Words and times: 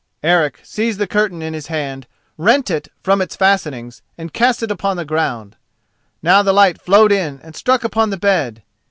Eric 0.23 0.61
seized 0.63 0.97
the 0.97 1.05
curtain 1.05 1.43
in 1.43 1.53
his 1.53 1.67
hand, 1.67 2.07
rent 2.35 2.71
it 2.71 2.87
from 3.03 3.21
its 3.21 3.35
fastenings, 3.35 4.01
and 4.17 4.33
cast 4.33 4.63
it 4.63 4.83
on 4.83 4.97
the 4.97 5.05
ground. 5.05 5.57
Now 6.23 6.41
the 6.41 6.51
light 6.53 6.81
flowed 6.81 7.11
in 7.11 7.39
and 7.43 7.55
struck 7.55 7.83
upon 7.83 8.09
the 8.09 8.17
bed. 8.17 8.63